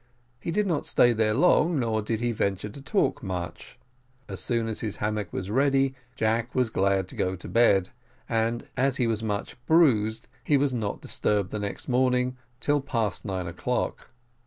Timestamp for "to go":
7.09-7.35